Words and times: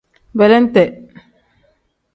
Belente. 0.39 0.83